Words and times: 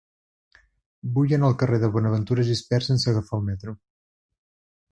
Vull 1.17 1.33
anar 1.37 1.45
al 1.51 1.57
carrer 1.63 1.79
de 1.83 1.89
Bonaventura 1.97 2.47
Gispert 2.49 2.89
sense 2.89 3.13
agafar 3.13 3.41
el 3.41 3.47
metro. 3.51 3.77